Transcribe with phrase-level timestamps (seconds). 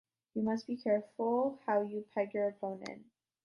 [0.33, 3.05] You must be careful how you peg your opponent.